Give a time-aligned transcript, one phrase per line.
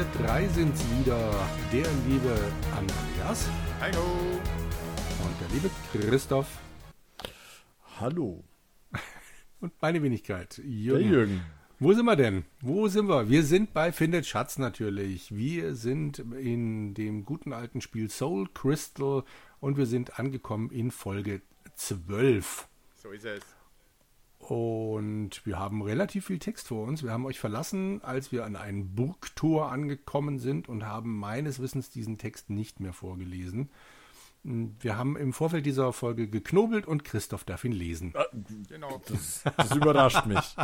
[0.00, 1.30] wir drei sind's wieder.
[1.72, 2.34] Der liebe
[2.76, 3.48] Andreas.
[3.80, 4.02] Hallo.
[5.24, 6.46] Und der liebe Christoph.
[7.98, 8.42] Hallo.
[9.60, 11.00] Und meine Wenigkeit, Jürgen.
[11.02, 11.40] Der Jürgen.
[11.78, 12.44] Wo sind wir denn?
[12.60, 13.28] Wo sind wir?
[13.28, 15.34] Wir sind bei Findet Schatz natürlich.
[15.36, 19.24] Wir sind in dem guten alten Spiel Soul Crystal
[19.60, 21.42] und wir sind angekommen in Folge
[21.74, 22.68] 12.
[22.96, 23.42] So ist es.
[24.40, 27.02] Und wir haben relativ viel Text vor uns.
[27.04, 31.90] Wir haben euch verlassen, als wir an ein Burgtor angekommen sind und haben meines Wissens
[31.90, 33.70] diesen Text nicht mehr vorgelesen.
[34.42, 38.14] Wir haben im Vorfeld dieser Folge geknobelt und Christoph darf ihn lesen.
[38.68, 39.00] Genau.
[39.06, 40.56] Das, das überrascht mich.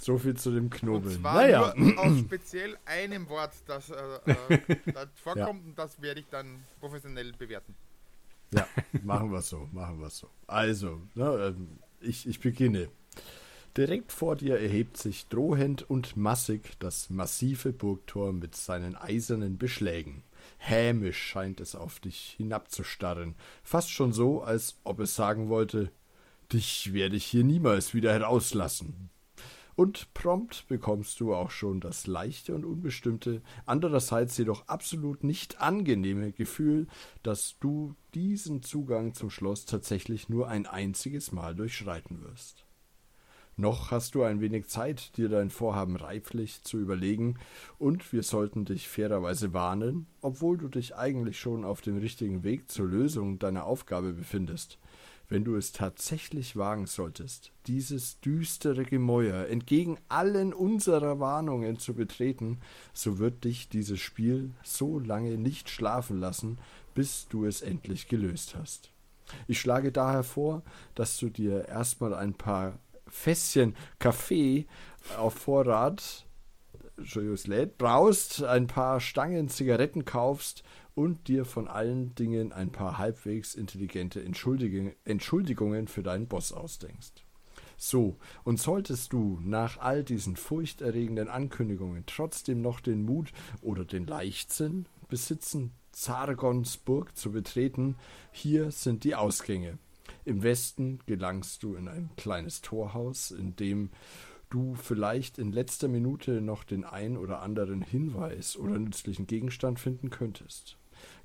[0.00, 1.20] So viel zu dem Und Knobeln.
[1.20, 3.94] zwar Naja, nur aus speziell einem Wort, das äh,
[4.26, 7.74] äh, da vorkommt und das werde ich dann professionell bewerten.
[8.50, 8.66] ja,
[9.02, 10.28] machen wir so, machen wir so.
[10.46, 12.88] Also, ne, ähm, ich, ich beginne.
[13.76, 20.22] Direkt vor dir erhebt sich drohend und massig das massive Burgtor mit seinen eisernen Beschlägen.
[20.58, 25.90] Hämisch scheint es auf dich hinabzustarren, fast schon so, als ob es sagen wollte,
[26.52, 29.10] dich werde ich hier niemals wieder herauslassen.
[29.76, 36.32] Und prompt bekommst du auch schon das leichte und unbestimmte, andererseits jedoch absolut nicht angenehme
[36.32, 36.86] Gefühl,
[37.22, 42.64] dass du diesen Zugang zum Schloss tatsächlich nur ein einziges Mal durchschreiten wirst.
[43.56, 47.36] Noch hast du ein wenig Zeit, dir dein Vorhaben reiflich zu überlegen,
[47.78, 52.68] und wir sollten dich fairerweise warnen, obwohl du dich eigentlich schon auf dem richtigen Weg
[52.70, 54.78] zur Lösung deiner Aufgabe befindest.
[55.28, 62.58] Wenn du es tatsächlich wagen solltest, dieses düstere Gemäuer entgegen allen unserer Warnungen zu betreten,
[62.92, 66.58] so wird dich dieses Spiel so lange nicht schlafen lassen,
[66.94, 68.90] bis du es endlich gelöst hast.
[69.48, 70.62] Ich schlage daher vor,
[70.94, 74.66] dass du dir erstmal ein paar Fässchen Kaffee
[75.16, 76.23] auf Vorrat
[77.02, 80.62] Julius lädt, braust, ein paar Stangen Zigaretten kaufst
[80.94, 87.24] und dir von allen Dingen ein paar halbwegs intelligente Entschuldigung, Entschuldigungen für deinen Boss ausdenkst.
[87.76, 94.06] So, und solltest du nach all diesen furchterregenden Ankündigungen trotzdem noch den Mut oder den
[94.06, 97.96] Leichtsinn besitzen, Zargons Burg zu betreten,
[98.32, 99.78] hier sind die Ausgänge.
[100.24, 103.90] Im Westen gelangst du in ein kleines Torhaus, in dem
[104.54, 110.10] du vielleicht in letzter Minute noch den ein oder anderen Hinweis oder nützlichen Gegenstand finden
[110.10, 110.78] könntest.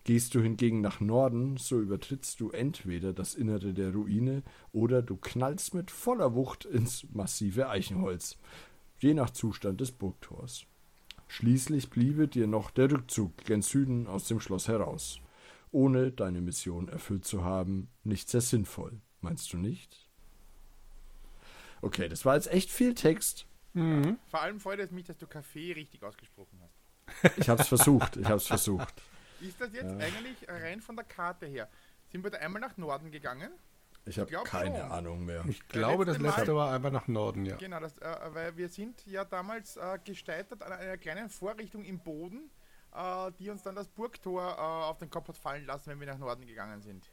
[0.03, 4.41] Gehst du hingegen nach Norden, so übertrittst du entweder das Innere der Ruine
[4.72, 8.38] oder du knallst mit voller Wucht ins massive Eichenholz,
[9.00, 10.66] je nach Zustand des Burgtors.
[11.28, 15.22] Schließlich bliebe dir noch der Rückzug gen Süden aus dem Schloss heraus.
[15.72, 19.00] Ohne deine Mission erfüllt zu haben, nicht sehr sinnvoll.
[19.22, 20.09] Meinst du nicht?
[21.81, 23.45] Okay, das war jetzt echt viel Text.
[23.73, 27.38] Vor allem freut es mich, dass du Kaffee richtig ausgesprochen hast.
[27.38, 28.94] Ich hab's versucht, ich hab's versucht.
[29.41, 31.69] Ist das jetzt eigentlich rein von der Karte her?
[32.12, 33.51] Sind wir da einmal nach Norden gegangen?
[34.06, 34.91] Ich habe keine schon.
[34.91, 35.45] Ahnung mehr.
[35.47, 37.56] Ich glaube, das letzte Mal- letzte war einfach nach Norden, ja.
[37.57, 42.00] Genau, das, äh, weil wir sind ja damals äh, gescheitert an einer kleinen Vorrichtung im
[42.00, 42.50] Boden,
[42.96, 46.07] äh, die uns dann das Burgtor äh, auf den Kopf hat fallen lassen, wenn wir
[46.07, 47.09] nach Norden gegangen sind.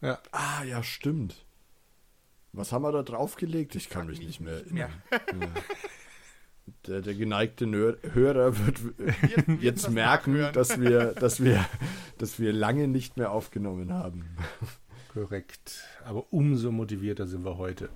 [0.00, 0.18] ja.
[0.32, 1.44] Ah, ja, stimmt.
[2.52, 3.74] Was haben wir da draufgelegt?
[3.74, 4.90] Ich kann mich nicht mehr erinnern.
[6.86, 11.64] Der, der geneigte Nör Hörer wird Wir- wir jetzt das merken, dass wir, dass, wir,
[12.18, 14.24] dass wir lange nicht mehr aufgenommen haben.
[15.14, 15.82] Korrekt.
[16.04, 17.88] Aber umso motivierter sind wir heute.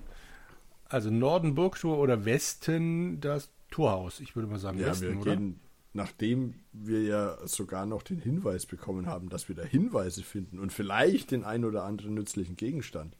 [0.85, 4.19] Also Norden Burgtor oder Westen das Torhaus.
[4.19, 5.35] Ich würde mal sagen Ja, Westen, wir oder?
[5.35, 5.59] gehen,
[5.93, 10.73] nachdem wir ja sogar noch den Hinweis bekommen haben, dass wir da Hinweise finden und
[10.73, 13.15] vielleicht den ein oder anderen nützlichen Gegenstand,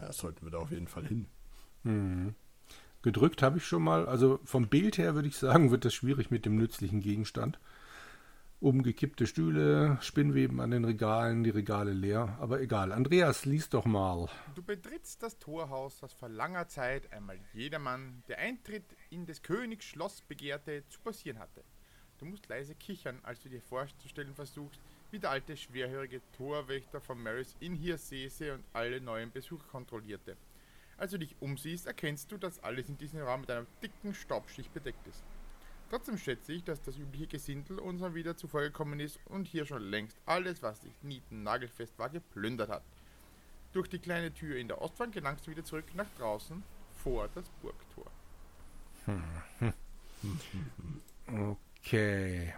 [0.00, 1.26] ja, sollten wir da auf jeden Fall hin.
[3.02, 4.06] Gedrückt habe ich schon mal.
[4.08, 7.58] Also vom Bild her würde ich sagen, wird das schwierig mit dem nützlichen Gegenstand.
[8.60, 12.36] Umgekippte Stühle, Spinnweben an den Regalen, die Regale leer.
[12.40, 12.90] Aber egal.
[12.90, 14.28] Andreas, lies doch mal.
[14.56, 19.84] Du betrittst das Torhaus, das vor langer Zeit einmal jedermann, der Eintritt in des Königs
[19.84, 21.62] Schloss begehrte, zu passieren hatte.
[22.18, 24.80] Du musst leise kichern, als du dir vorzustellen versuchst,
[25.10, 30.36] wie der alte schwerhörige Torwächter von Maris Inn hier säße und alle neuen Besucher kontrollierte.
[30.96, 34.72] Als du dich umsiehst, erkennst du, dass alles in diesem Raum mit einer dicken Staubschicht
[34.74, 35.22] bedeckt ist.
[35.90, 39.64] Trotzdem schätze ich, dass das übliche Gesindel uns mal wieder zuvor gekommen ist und hier
[39.64, 42.82] schon längst alles, was nicht nieten nagelfest war, geplündert hat.
[43.72, 46.62] Durch die kleine Tür in der Ostwand gelangst du wieder zurück nach draußen
[47.02, 48.10] vor das Burgtor.
[51.30, 52.54] Okay.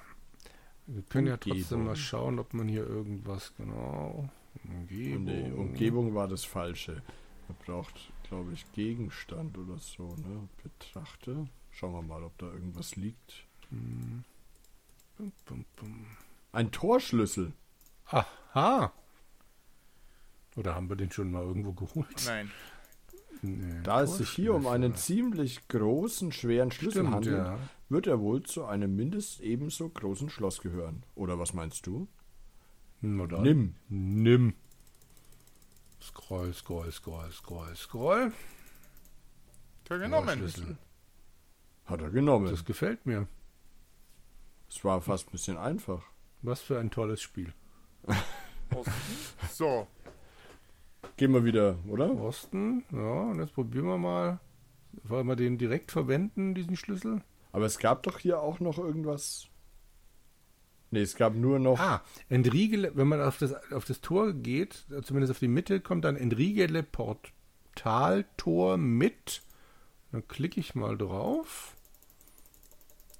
[0.93, 4.29] Wir können ja trotzdem mal schauen, ob man hier irgendwas genau.
[4.65, 5.25] Umgebung.
[5.25, 7.03] Nee, Umgebung war das Falsche.
[7.47, 10.49] Man braucht, glaube ich, Gegenstand oder so, ne?
[10.63, 11.47] Betrachte.
[11.71, 13.47] Schauen wir mal, ob da irgendwas liegt.
[13.71, 14.25] Bum,
[15.45, 16.07] bum, bum.
[16.51, 17.53] Ein Torschlüssel.
[18.07, 18.93] Aha.
[20.57, 22.25] Oder haben wir den schon mal irgendwo geholt?
[22.27, 22.51] Nein.
[23.43, 27.59] Nee, Da es sich hier um einen ziemlich großen, schweren Schlüssel Stimmt, handelt, ja.
[27.89, 31.05] wird er wohl zu einem mindest ebenso großen Schloss gehören.
[31.15, 32.07] Oder was meinst du?
[33.01, 33.43] Na dann.
[33.43, 33.75] Nimm.
[33.89, 34.55] Nimm.
[36.03, 38.33] Scroll, scroll, scroll, scroll, scroll.
[39.89, 40.27] Genommen.
[40.27, 40.79] Torschlüssel.
[41.87, 42.51] Hat er genommen.
[42.51, 43.27] Das gefällt mir.
[44.69, 46.03] Es war fast ein bisschen einfach.
[46.43, 47.53] Was für ein tolles Spiel.
[49.51, 49.89] So.
[51.21, 52.19] Gehen wir wieder, oder?
[52.19, 54.41] Osten, ja, und jetzt probieren wir mal.
[55.03, 57.21] Wollen wir den direkt verwenden, diesen Schlüssel?
[57.53, 59.49] Aber es gab doch hier auch noch irgendwas.
[60.91, 61.79] Nee, es gab nur noch.
[61.79, 66.07] Ah, entriegele, wenn man auf das, auf das Tor geht, zumindest auf die Mitte, kommt
[66.07, 69.43] dann entriegele Portaltor mit.
[70.13, 71.77] Dann klicke ich mal drauf.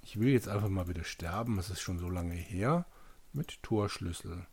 [0.03, 2.87] Ich will jetzt einfach mal wieder sterben, es ist schon so lange her.
[3.35, 4.47] Mit Torschlüssel.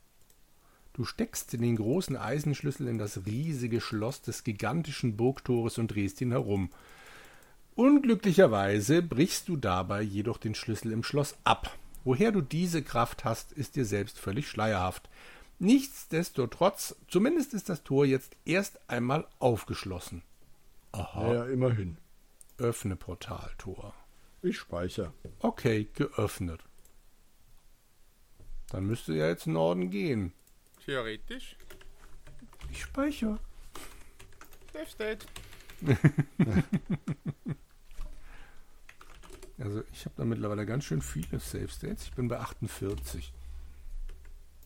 [0.98, 6.32] Du steckst den großen Eisenschlüssel in das riesige Schloss des gigantischen Burgtores und drehst ihn
[6.32, 6.72] herum.
[7.76, 11.78] Unglücklicherweise brichst du dabei jedoch den Schlüssel im Schloss ab.
[12.04, 15.08] Woher du diese Kraft hast, ist dir selbst völlig schleierhaft.
[15.60, 20.24] Nichtsdestotrotz, zumindest ist das Tor jetzt erst einmal aufgeschlossen.
[20.94, 21.32] Aha.
[21.32, 21.98] Ja, immerhin.
[22.58, 23.94] Öffne Portaltor.
[24.42, 25.14] Ich speichere.
[25.42, 26.62] Okay, geöffnet.
[28.70, 30.34] Dann müsste ja jetzt Norden gehen.
[30.88, 31.58] Theoretisch.
[32.72, 33.38] Ich speichere.
[34.74, 35.26] Safe State.
[39.60, 42.04] Also ich habe da mittlerweile ganz schön viele Save States.
[42.04, 43.34] Ich bin bei 48.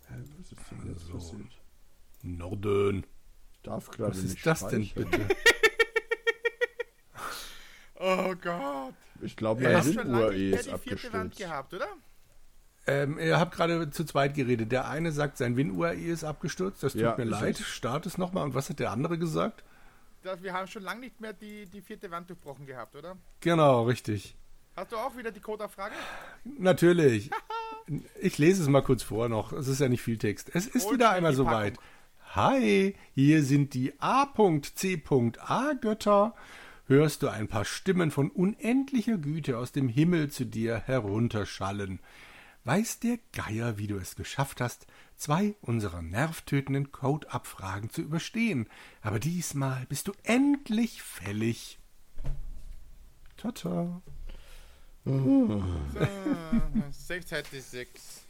[0.09, 1.13] Hä, was ist denn jetzt So.
[1.13, 1.47] passiert?
[2.23, 3.05] Norden.
[3.53, 5.11] Ich darf gerade Was nicht ist das denn speichern.
[5.11, 5.35] bitte?
[8.03, 8.95] Oh Gott.
[9.21, 11.37] Ich glaube, Wir mein haben schon lange Winduhr nicht ist mehr die vierte Wand abgestürzt.
[11.39, 11.87] gehabt, oder?
[12.87, 14.71] Ähm, ihr habt gerade zu zweit geredet.
[14.71, 16.81] Der eine sagt, sein WinUAE ist abgestürzt.
[16.83, 17.57] Das tut Ja, mir leid.
[17.57, 18.43] Start es nochmal.
[18.43, 19.63] Und was hat der andere gesagt?
[20.23, 23.17] Das, wir haben schon lange nicht mehr die, die vierte Wand durchbrochen gehabt, oder?
[23.39, 24.35] Genau, richtig.
[24.75, 25.95] Hast du auch wieder die Codefrage?
[26.43, 27.29] Natürlich.
[28.21, 29.51] Ich lese es mal kurz vor noch.
[29.51, 30.51] Es ist ja nicht viel Text.
[30.53, 31.77] Es ist Holt wieder einmal soweit.
[32.35, 33.99] Hi, hier sind die
[35.19, 36.35] A.C.A-Götter.
[36.87, 41.99] Hörst du ein paar Stimmen von unendlicher Güte aus dem Himmel zu dir herunterschallen.
[42.63, 44.85] Weiß der Geier, wie du es geschafft hast,
[45.17, 48.69] zwei unserer nervtötenden Code-Abfragen zu überstehen.
[49.01, 51.79] Aber diesmal bist du endlich fällig.
[53.37, 54.01] Tata.
[55.03, 55.63] So,
[56.91, 58.21] 6 Seite 6.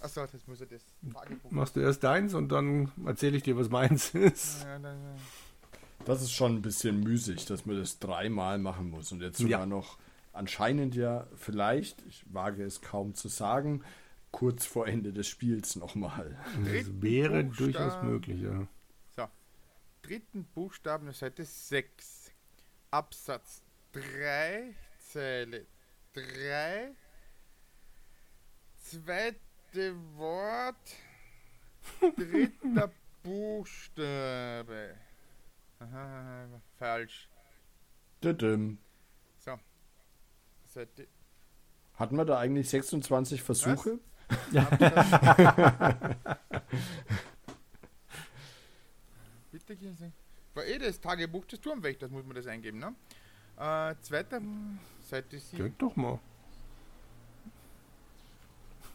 [0.00, 0.82] Achso, das muss ja das
[1.12, 1.50] Tagebuch.
[1.50, 4.62] Machst du erst deins und dann erzähle ich dir, was meins ist.
[4.62, 4.96] Ja, dann,
[6.06, 9.12] Das ist schon ein bisschen müßig, dass man das dreimal machen muss.
[9.12, 9.66] Und jetzt sogar Ja.
[9.66, 9.98] noch
[10.36, 13.82] anscheinend ja vielleicht, ich wage es kaum zu sagen,
[14.30, 16.38] kurz vor Ende des Spiels nochmal.
[16.64, 17.72] Das wäre Buchstaben.
[17.72, 18.66] durchaus möglich, ja.
[19.16, 19.26] So.
[20.02, 22.30] Dritten Buchstaben, Seite 6.
[22.90, 23.62] Absatz
[23.92, 25.66] 3, Zeile
[26.12, 26.92] 3.
[28.78, 30.76] Zweite Wort.
[32.16, 32.92] Dritter
[33.22, 34.96] Buchstabe.
[35.78, 36.46] Aha,
[36.78, 37.28] falsch.
[38.22, 38.78] Düdüm.
[41.94, 43.98] Hatten wir da eigentlich 26 Versuche?
[44.54, 46.16] Absatz.
[49.52, 50.12] Bitte gehen Sie.
[50.54, 52.94] War eh das Tagebuch des Turmwächters, muss man das eingeben, ne?
[53.56, 54.40] Äh, zweiter
[55.02, 55.62] Seite 7.
[55.62, 56.18] Denk doch mal.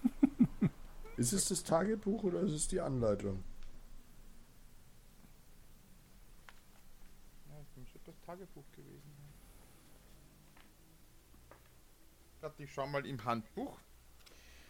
[1.17, 3.43] Ist es das Tagebuch oder ist es die Anleitung?
[7.47, 9.31] Ja, das müsste das Tagebuch gewesen sein.
[12.41, 13.77] Warte, ich schau mal im Handbuch.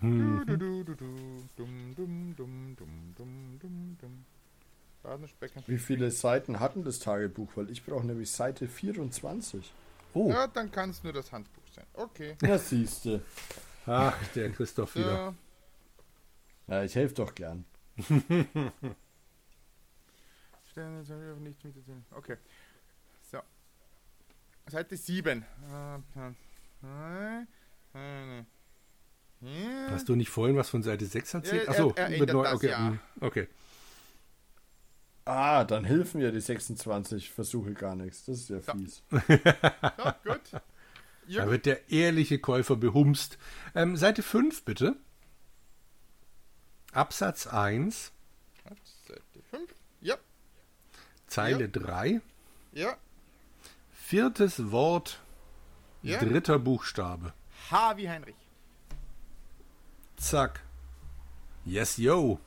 [0.01, 3.97] Du, du, du, du, du, dum, dum, dum,
[5.67, 7.49] Wie viele Seiten hatten das Tagebuch?
[7.55, 9.71] Weil ich brauche nämlich Seite 24.
[10.13, 11.85] Oh, Ja, dann kann es nur das Handbuch sein.
[11.93, 12.35] Okay.
[12.41, 13.21] Ja, siehste.
[13.85, 15.33] ach, der Christoph wieder.
[16.67, 17.63] Ja, ich helfe doch gern.
[22.11, 22.37] Okay.
[23.29, 23.39] So.
[24.67, 25.45] Seite 7.
[29.89, 31.63] Hast du nicht vorhin was von Seite 6 erzählt?
[31.63, 32.77] Ja, Achso, er- er mit das, okay, ja.
[32.89, 33.47] hm, okay.
[35.25, 38.25] Ah, dann helfen mir die 26 Versuche gar nichts.
[38.25, 39.03] Das ist ja fies.
[39.11, 40.41] So, gut.
[40.53, 40.61] Da
[41.27, 43.37] Ja, wird der ehrliche Käufer behumst.
[43.75, 44.95] Ähm, Seite 5, bitte.
[46.91, 48.11] Absatz 1,
[49.07, 49.73] Seite 5.
[50.01, 50.15] Ja,
[51.27, 51.67] Zeile Ja.
[51.67, 52.21] 3,
[52.73, 52.97] ja,
[53.93, 55.21] viertes Wort,
[56.01, 56.19] ja.
[56.19, 57.31] dritter Buchstabe.
[57.71, 58.35] H wie Heinrich.
[60.17, 60.61] Zack.
[61.65, 62.39] Yes, yo.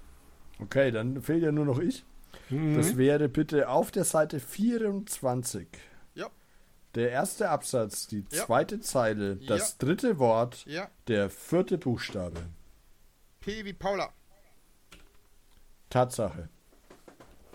[0.61, 2.05] Okay, dann fehlt ja nur noch ich.
[2.51, 2.77] Mhm.
[2.77, 5.67] Das wäre bitte auf der Seite 24.
[6.15, 6.29] Ja.
[6.95, 8.45] Der erste Absatz, die Ja.
[8.47, 9.87] zweite Zeile, das Ja.
[9.87, 10.89] dritte Wort, Ja.
[11.09, 12.41] der vierte Buchstabe.
[13.41, 14.11] P wie Paula.
[15.91, 16.49] Tatsache.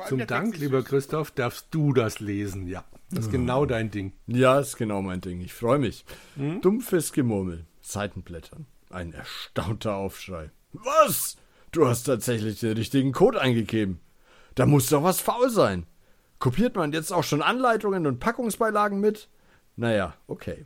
[0.08, 0.82] Zum Dank, lieber.
[0.84, 2.68] Christoph, darfst du das lesen.
[2.68, 4.13] Ja, das ist genau dein Ding.
[4.28, 5.42] Ja, ist genau mein Ding.
[5.42, 6.06] Ich freue mich.
[6.36, 6.62] Hm?
[6.62, 8.66] Dumpfes Gemurmel, Seitenblättern.
[8.89, 10.51] Ein erstaunter Aufschrei.
[10.74, 11.38] Was?
[11.72, 14.00] Du hast tatsächlich den richtigen Code eingegeben.
[14.56, 15.86] Da muss doch was faul sein.
[16.39, 19.30] Kopiert man jetzt auch schon Anleitungen und Packungsbeilagen mit?
[19.75, 20.66] Naja, okay.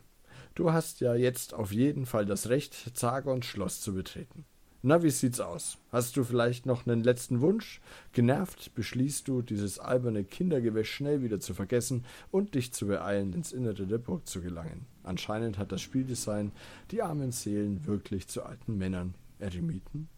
[0.54, 4.44] Du hast ja jetzt auf jeden Fall das Recht, Zagons Schloss zu betreten.
[4.86, 5.78] Na, wie sieht's aus?
[5.92, 7.80] Hast du vielleicht noch einen letzten Wunsch?
[8.12, 13.52] Genervt beschließt du, dieses alberne Kindergewäsch schnell wieder zu vergessen und dich zu beeilen, ins
[13.52, 14.84] Innere der Burg zu gelangen.
[15.02, 16.52] Anscheinend hat das Spieldesign
[16.90, 20.08] die armen Seelen wirklich zu alten Männern, Eremiten,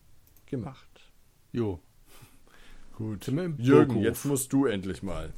[0.46, 1.12] gemacht.
[1.52, 1.78] Jo.
[2.96, 3.28] Gut.
[3.28, 4.02] Jürgen, Burghof?
[4.02, 5.32] jetzt musst du endlich mal.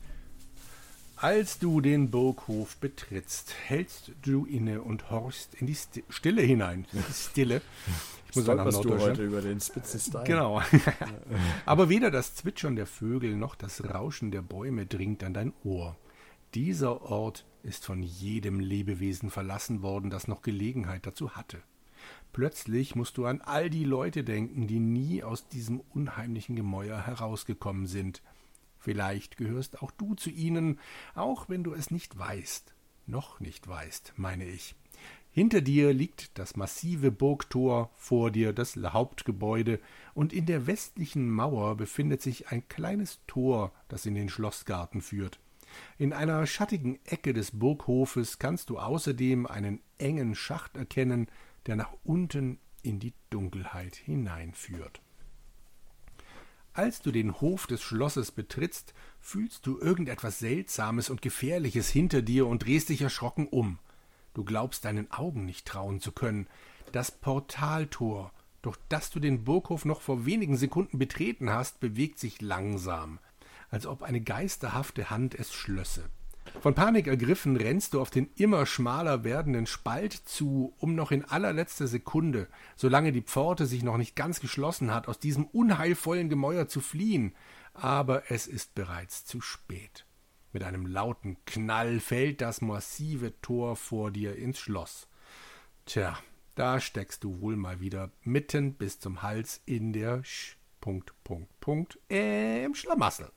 [1.17, 6.87] Als du den Burghof betrittst, hältst du inne und horchst in die Sti Stille hinein.
[7.13, 7.61] Stille.
[8.31, 10.25] Ich muss nach Stolperst du heute über den spitzen Stein?
[10.25, 10.63] Genau.
[11.67, 15.97] Aber weder das Zwitschern der Vögel noch das Rauschen der Bäume dringt an dein Ohr.
[16.55, 21.63] Dieser Ort ist von jedem Lebewesen verlassen worden, das noch Gelegenheit dazu hatte.
[22.33, 27.87] Plötzlich musst du an all die Leute denken, die nie aus diesem unheimlichen Gemäuer herausgekommen
[27.87, 28.23] sind.
[28.79, 30.79] Vielleicht gehörst auch du zu ihnen,
[31.15, 32.75] auch wenn du es nicht weißt.
[33.07, 34.77] Noch nicht weißt, meine ich.
[35.31, 39.81] Hinter dir liegt das massive Burgtor, vor dir das Hauptgebäude,
[40.15, 45.39] und in der westlichen Mauer befindet sich ein kleines Tor, das in den Schlossgarten führt.
[45.99, 51.29] In einer schattigen Ecke des Burghofes kannst du außerdem einen engen Schacht erkennen,
[51.67, 55.01] der nach unten in die Dunkelheit hineinführt.
[56.73, 62.47] Als du den Hof des Schlosses betrittst, fühlst du irgendetwas Seltsames und Gefährliches hinter dir
[62.47, 63.79] und drehst dich erschrocken um.
[64.39, 66.47] Du glaubst deinen Augen nicht trauen zu können.
[66.93, 68.31] Das Portaltor,
[68.63, 73.19] durch das du den Burghof noch vor wenigen Sekunden betreten hast, bewegt sich langsam,
[73.69, 76.09] als ob eine geisterhafte Hand es schlösse.
[76.61, 81.25] Von Panik ergriffen rennst du auf den immer schmaler werdenden Spalt zu, um noch in
[81.25, 86.69] allerletzter Sekunde, solange die Pforte sich noch nicht ganz geschlossen hat, aus diesem unheilvollen Gemäuer
[86.69, 87.35] zu fliehen.
[87.75, 90.07] Aber es ist bereits zu spät.
[90.53, 95.09] Mit einem lauten Knall fällt das massive Tor vor dir ins Schloss.
[95.85, 96.19] Tja,
[96.55, 100.57] da steckst du wohl mal wieder mitten bis zum Hals in der Sch.
[100.81, 103.31] Punkt, Punkt, Punkt, äh, im Schlamassel.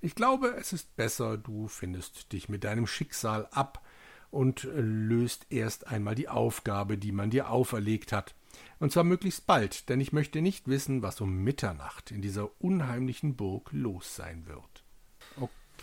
[0.00, 3.84] Ich glaube, es ist besser, du findest dich mit deinem Schicksal ab
[4.30, 8.34] und löst erst einmal die Aufgabe, die man dir auferlegt hat.
[8.78, 13.36] Und zwar möglichst bald, denn ich möchte nicht wissen, was um Mitternacht in dieser unheimlichen
[13.36, 14.77] Burg los sein wird.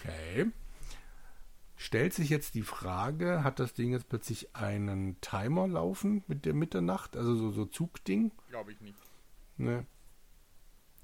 [0.07, 0.51] Okay.
[1.77, 6.53] Stellt sich jetzt die Frage, hat das Ding jetzt plötzlich einen Timer laufen mit der
[6.53, 7.15] Mitternacht?
[7.17, 8.31] Also so, so Zugding?
[8.49, 8.97] Glaube ich nicht.
[9.57, 9.85] Ne?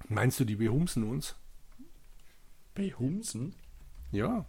[0.08, 1.36] Meinst du, die behumsen uns?
[2.74, 3.54] Behumsen?
[4.10, 4.46] Ja.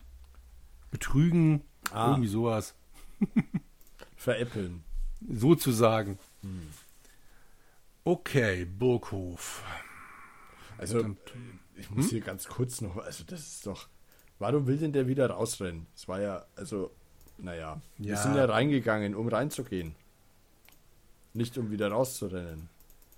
[0.92, 2.12] Betrügen, Ah.
[2.12, 2.76] irgendwie sowas.
[4.16, 4.84] Veräppeln.
[5.30, 6.18] Sozusagen.
[8.04, 9.64] Okay, Burghof.
[10.78, 11.16] Also,
[11.76, 13.88] ich muss hier ganz kurz noch, also das ist doch,
[14.40, 15.86] warum will denn der wieder rausrennen?
[15.96, 16.92] Es war ja, also,
[17.38, 18.18] naja, wir Ja.
[18.22, 19.96] sind ja reingegangen, um reinzugehen.
[21.34, 22.70] Nicht um wieder rauszurennen.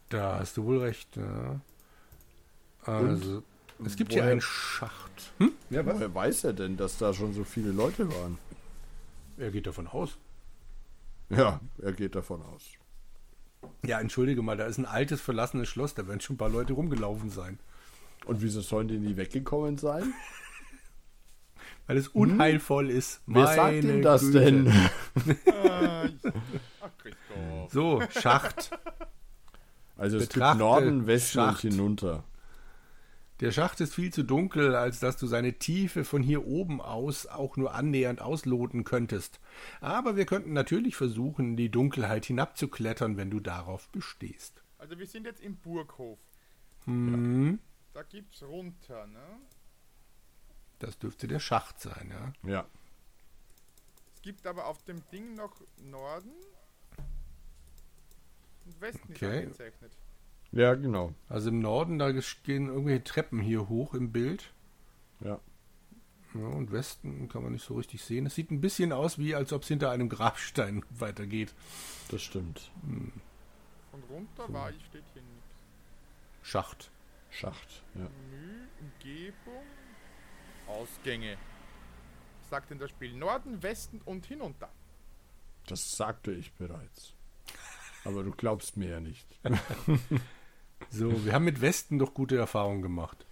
[0.10, 1.16] Da hast du wohl recht.
[1.18, 1.60] Ja.
[2.84, 3.44] Also,
[3.84, 5.34] es gibt hier einen Schacht.
[5.40, 5.52] Hm?
[5.70, 5.86] Ja?
[5.86, 8.38] Woher weiß er denn, dass da schon so viele Leute waren?
[9.38, 10.18] Er geht davon aus.
[11.30, 12.64] Ja, er geht davon aus.
[13.84, 16.74] Ja, entschuldige mal, da ist ein altes, verlassenes Schloss, da werden schon ein paar Leute
[16.74, 17.60] rumgelaufen sein.
[18.26, 20.14] Und wieso sollen die nie weggekommen sein?
[21.88, 23.22] Weil es unheilvoll ist.
[23.28, 24.40] Wer sagt ihm das Güte.
[24.40, 24.74] denn?
[27.70, 28.72] So, Schacht.
[29.98, 31.64] Also es Betrachte gibt Norden, Westen Schacht.
[31.64, 32.24] und hinunter.
[33.42, 37.28] Der Schacht ist viel zu dunkel, als dass du seine Tiefe von hier oben aus
[37.28, 39.40] auch nur annähernd ausloten könntest.
[39.82, 44.64] Aber wir könnten natürlich versuchen, in die Dunkelheit hinabzuklettern, wenn du darauf bestehst.
[44.78, 46.20] Also wir sind jetzt im Burghof.
[46.86, 47.60] Hm,
[47.94, 49.20] Da gibt's runter, ne?
[50.80, 52.50] Das dürfte der Schacht sein, ja.
[52.50, 52.66] Ja.
[54.16, 56.32] Es gibt aber auf dem Ding noch Norden
[58.66, 59.44] und Westen ist Okay.
[59.44, 59.92] angezeichnet.
[60.52, 61.14] Ja, genau.
[61.30, 64.54] Also im Norden, da gehen irgendwelche Treppen hier hoch im Bild.
[65.20, 65.40] Ja.
[66.34, 68.26] Ja, und Westen kann man nicht so richtig sehen.
[68.26, 71.54] Es sieht ein bisschen aus, wie als ob es hinter einem Grabstein weitergeht.
[72.10, 72.72] Das stimmt.
[73.92, 75.44] Von runter war ich, steht hier nicht.
[76.42, 76.90] Schacht.
[77.30, 77.84] Schacht.
[77.96, 78.02] Ja.
[78.02, 79.64] Menü, Umgebung,
[80.68, 81.38] Ausgänge.
[82.50, 84.70] Sagt denn das Spiel Norden, Westen und hinunter.
[85.68, 87.14] Das sagte ich bereits.
[88.04, 89.28] Aber du glaubst mir ja nicht.
[90.90, 93.26] So, wir haben mit Westen doch gute Erfahrungen gemacht.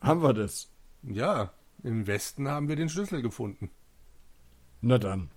[0.00, 0.70] Haben wir das?
[1.02, 3.70] Ja, im Westen haben wir den Schlüssel gefunden.
[4.80, 5.30] Na dann.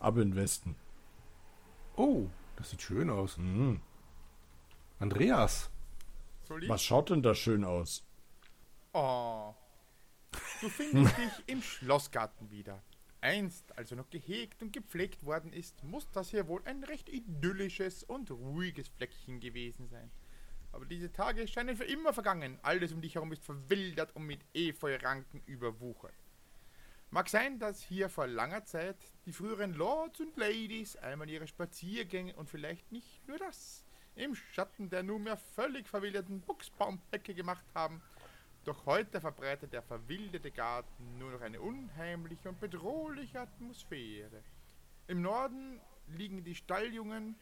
[0.00, 0.76] Ab in den Westen.
[1.96, 3.38] Oh, das sieht schön aus.
[3.38, 3.80] Mhm.
[4.98, 5.70] Andreas?
[6.48, 8.04] Was schaut denn da schön aus?
[8.92, 9.54] Oh.
[10.60, 12.82] Du findest dich im Schlossgarten wieder.
[13.20, 18.02] Einst, also noch gehegt und gepflegt worden ist, muss das hier wohl ein recht idyllisches
[18.02, 20.10] und ruhiges Fleckchen gewesen sein.
[20.72, 22.58] Aber diese Tage scheinen für immer vergangen.
[22.62, 26.14] Alles um dich herum ist verwildert und mit Efeuranken überwuchert.
[27.10, 28.96] Mag sein, dass hier vor langer Zeit
[29.26, 33.84] die früheren Lords und Ladies einmal ihre Spaziergänge und vielleicht nicht nur das
[34.16, 38.02] im Schatten der nunmehr völlig verwilderten Buchsbaumpecke gemacht haben.
[38.68, 44.42] Doch heute verbreitet der verwilderte Garten nur noch eine unheimliche und bedrohliche Atmosphäre.
[45.06, 45.80] Im Norden
[46.18, 47.34] liegen die Stalljungen.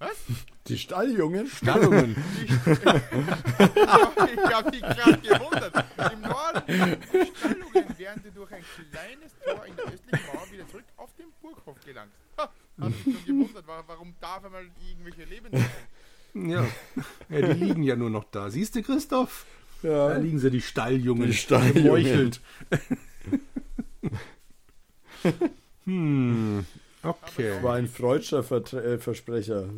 [0.00, 0.16] Was?
[0.66, 1.46] Die Stalljungen?
[1.46, 2.16] Stallungen.
[2.40, 3.02] Die St-
[4.34, 5.84] ich habe mich gerade gewundert.
[6.12, 10.50] Im Norden liegen die Stallungen, während du durch ein kleines Tor in der östlichen Mauer
[10.50, 12.18] wieder zurück auf den Burghof gelangst.
[12.36, 12.50] Ha,
[12.80, 16.48] hab mich schon gewundert, wa- warum da auf einmal irgendwelche sind.
[16.50, 16.66] Ja.
[17.28, 18.50] ja, die liegen ja nur noch da.
[18.50, 19.46] Siehst du, Christoph?
[19.84, 20.16] Da Ja.
[20.18, 21.26] liegen sie, die Stalljungen.
[21.26, 22.30] Die Stalljungen.
[25.84, 26.64] Hm,
[27.02, 27.62] okay.
[27.62, 29.68] War ein freudscher Vertre äh, Versprecher.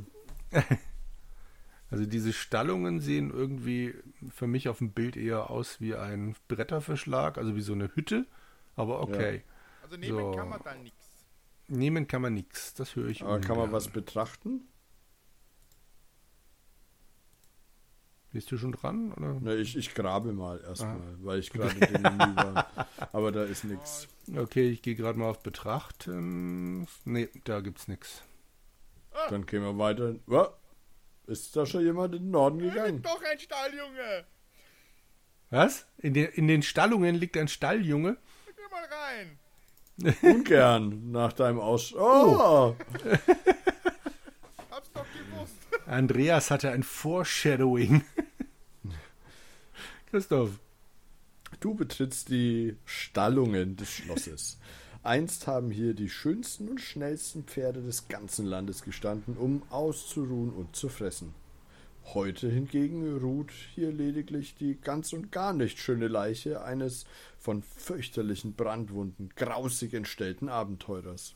[1.90, 3.94] Also diese Stallungen sehen irgendwie
[4.34, 8.26] für mich auf dem Bild eher aus wie ein Bretterverschlag, also wie so eine Hütte.
[8.76, 9.42] Aber okay.
[9.82, 10.32] Also nehmen So.
[10.32, 11.06] kann man da nichts.
[11.68, 12.74] Nehmen kann man nichts.
[12.74, 13.72] Das höre ich Aber kann man ungern.
[13.72, 14.62] was betrachten?
[18.36, 19.12] Bist du schon dran?
[19.14, 19.38] Oder?
[19.40, 21.14] Na, ich, ich grabe mal erstmal, Ah.
[21.22, 22.86] weil ich gerade Menü war.
[23.14, 24.08] Aber da ist nichts.
[24.36, 26.86] Okay, ich gehe gerade mal auf Betrachten.
[27.06, 28.22] Nee, da gibt's nichts.
[29.30, 30.16] Dann gehen wir weiter.
[30.26, 30.50] Was?
[31.26, 33.00] Ist da schon jemand in den Norden gegangen?
[33.00, 34.26] Doch ein Stalljunge!
[35.48, 35.86] Was?
[35.96, 38.18] In, den in den Stallungen liegt ein Stalljunge?
[38.54, 40.14] Geh mal rein!
[40.34, 41.94] Ungern nach deinem Aus.
[41.94, 42.76] Oh!
[44.70, 45.56] Hab's doch gewusst.
[45.86, 48.04] Andreas hatte ein Foreshadowing.
[50.16, 50.58] Christoph.
[51.60, 54.58] Du betrittst die Stallungen des Schlosses.
[55.02, 60.74] Einst haben hier die schönsten und schnellsten Pferde des ganzen Landes gestanden, um auszuruhen und
[60.74, 61.34] zu fressen.
[62.14, 67.04] Heute hingegen ruht hier lediglich die ganz und gar nicht schöne Leiche eines
[67.38, 71.34] von fürchterlichen Brandwunden grausig entstellten Abenteurers.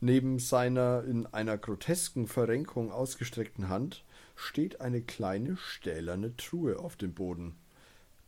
[0.00, 4.04] Neben seiner in einer grotesken Verrenkung ausgestreckten Hand
[4.36, 7.56] steht eine kleine stählerne Truhe auf dem Boden.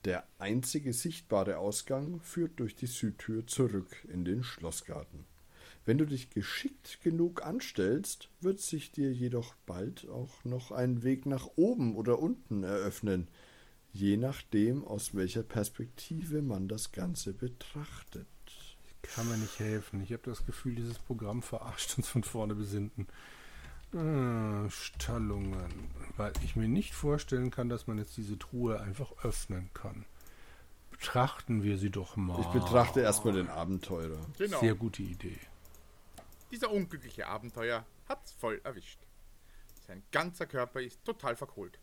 [0.06, 5.24] Der einzige sichtbare Ausgang führt durch die Südtür zurück in den Schlossgarten.
[5.84, 11.26] Wenn du dich geschickt genug anstellst, wird sich dir jedoch bald auch noch ein Weg
[11.26, 13.26] nach oben oder unten eröffnen,
[13.92, 18.28] je nachdem, aus welcher Perspektive man das Ganze betrachtet.
[19.02, 20.00] Kann mir nicht helfen.
[20.04, 23.08] Ich habe das Gefühl, dieses Programm verarscht uns von vorne bis hinten.
[23.96, 25.90] Äh, Stallungen.
[26.16, 30.04] Weil ich mir nicht vorstellen kann, dass man jetzt diese Truhe einfach öffnen kann.
[30.90, 32.40] Betrachten wir sie doch mal.
[32.40, 34.18] Ich betrachte erstmal den Abenteurer.
[34.38, 34.60] Genau.
[34.60, 35.38] Sehr gute Idee.
[36.50, 39.00] Dieser unglückliche Abenteuer hat's voll erwischt.
[39.86, 41.78] Sein ganzer Körper ist total verkohlt.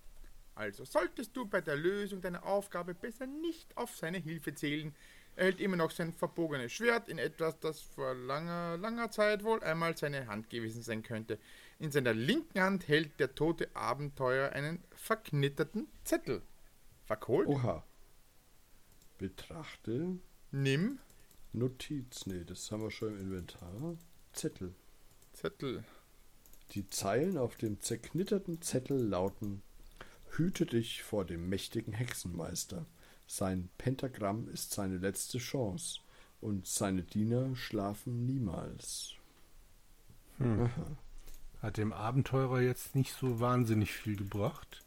[0.56, 4.96] Also solltest du bei der Lösung deiner Aufgabe besser nicht auf seine Hilfe zählen.
[5.36, 9.64] Er hält immer noch sein verbogenes Schwert in etwas, das vor langer, langer Zeit wohl
[9.64, 11.40] einmal seine Hand gewesen sein könnte.
[11.80, 16.44] In seiner linken Hand hält der tote Abenteuer einen verknitterten Zettel.
[17.06, 17.48] Verkohlt?
[17.48, 17.84] Oha.
[19.18, 20.20] Betrachte
[20.52, 21.00] Nimm
[21.52, 22.26] Notiz.
[22.26, 23.98] Nee, das haben wir schon im Inventar.
[24.34, 24.74] Zettel.
[25.34, 25.84] Zettel.
[26.72, 29.62] Die Zeilen auf dem zerknitterten Zettel lauten
[30.32, 32.86] Hüte dich vor dem mächtigen Hexenmeister.
[33.28, 36.00] Sein Pentagramm ist seine letzte Chance
[36.42, 39.14] und seine Diener schlafen niemals.
[40.38, 40.70] Hm.
[41.62, 44.84] Hat dem Abenteurer jetzt nicht so wahnsinnig viel gebracht.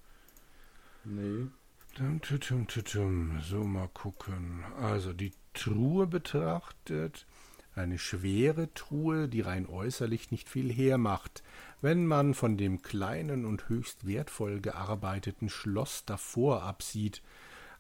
[1.05, 1.47] Nee.
[1.95, 3.41] Tum, tum, tum, tum, tum.
[3.41, 4.63] So, mal gucken.
[4.79, 7.27] Also die Truhe betrachtet.
[7.75, 11.43] Eine schwere Truhe, die rein äußerlich nicht viel hermacht,
[11.83, 17.23] wenn man von dem kleinen und höchst wertvoll gearbeiteten Schloss davor absieht.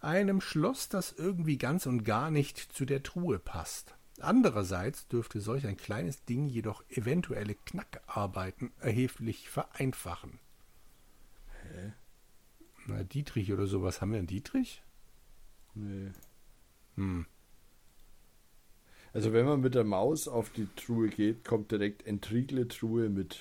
[0.00, 3.94] Einem Schloss, das irgendwie ganz und gar nicht zu der Truhe passt.
[4.20, 10.38] Andererseits dürfte solch ein kleines Ding jedoch eventuelle Knackarbeiten erheblich vereinfachen.
[12.86, 14.00] Na, Dietrich oder sowas.
[14.00, 14.82] Haben wir einen Dietrich?
[15.74, 16.12] Nee.
[16.96, 17.26] Hm.
[19.12, 23.40] Also wenn man mit der Maus auf die Truhe geht, kommt direkt Entriegle-Truhe mit.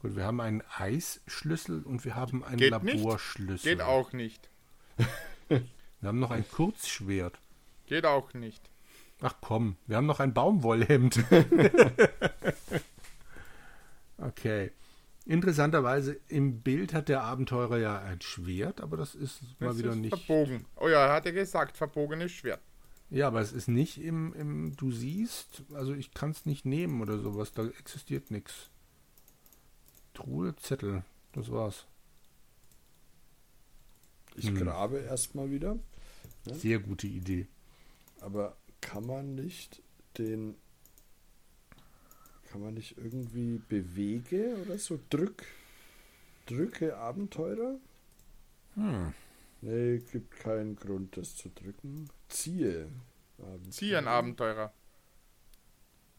[0.00, 2.96] Gut, wir haben einen Eisschlüssel und wir haben einen Geht nicht.
[2.96, 3.72] Laborschlüssel.
[3.72, 4.48] Geht auch nicht.
[5.48, 7.38] Wir haben noch ein Kurzschwert.
[7.86, 8.70] Geht auch nicht.
[9.20, 11.22] Ach komm, wir haben noch ein Baumwollhemd.
[14.18, 14.70] okay.
[15.26, 19.90] Interessanterweise im Bild hat der Abenteurer ja ein Schwert, aber das ist mal Das wieder
[19.90, 20.16] ist nicht.
[20.16, 20.64] verbogen.
[20.76, 22.60] Oh ja, er hat ja gesagt, verbogenes Schwert.
[23.10, 27.02] Ja, aber es ist nicht im, im du siehst, also ich kann es nicht nehmen
[27.02, 28.70] oder sowas, da existiert nichts.
[30.14, 31.86] Truhe, Zettel, das war's.
[34.36, 34.54] Ich Hm.
[34.56, 35.78] grabe erstmal wieder.
[36.44, 37.46] Sehr gute Idee.
[38.20, 39.82] Aber kann man nicht
[40.18, 40.56] den.
[42.50, 44.98] Kann man nicht irgendwie bewege oder so?
[45.10, 45.44] Drück.
[46.46, 47.78] Drücke Abenteurer?
[48.74, 49.14] Hm.
[49.60, 52.08] Nee, gibt keinen Grund, das zu drücken.
[52.28, 52.88] Ziehe.
[53.38, 53.70] Abenteurer.
[53.70, 54.72] Zieh ein Abenteurer.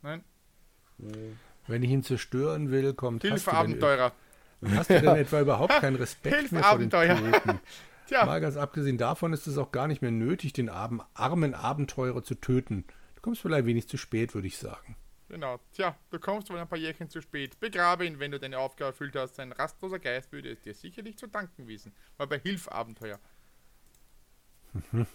[0.03, 0.23] Nein,
[0.97, 1.33] Nee.
[1.67, 4.11] Wenn ich ihn zerstören will, kommt Hilfe Abenteurer.
[4.75, 7.31] hast du denn etwa überhaupt keinen Respekt Hilfe, mehr vor den Abenteuer.
[7.31, 7.59] Toten?
[8.07, 12.23] Tja, Mal ganz abgesehen davon ist es auch gar nicht mehr nötig, den armen, Abenteurer
[12.23, 12.83] zu töten.
[13.15, 14.97] Du kommst vielleicht wenig zu spät, würde ich sagen.
[15.29, 15.59] genau.
[15.71, 17.59] Tja, du kommst wohl ein paar Jährchen zu spät.
[17.59, 19.35] Begrabe ihn, wenn du deine Aufgabe erfüllt hast.
[19.35, 21.93] Sein rastloser Geist würde es dir sicherlich zu danken wissen.
[22.17, 23.19] Mal bei Hilf Abenteuer.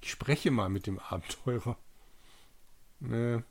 [0.00, 1.78] Ich spreche mal mit dem Abenteurer.
[3.00, 3.42] Ne,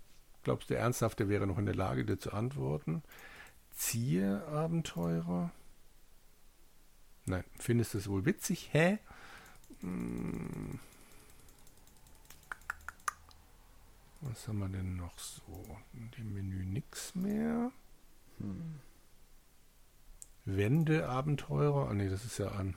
[0.43, 3.03] glaubst du ernsthaft, der wäre noch in der Lage, dir zu antworten?
[3.71, 5.51] Ziehe Abenteurer?
[7.25, 8.69] Nein, findest du es wohl witzig?
[8.71, 8.99] Hä?
[9.81, 10.79] Hm.
[14.21, 15.77] Was haben wir denn noch so?
[15.93, 17.71] In dem Menü nix mehr.
[18.39, 18.79] Wende
[20.45, 21.89] Abenteurer?
[21.89, 22.75] Ah nee, das ist ja an.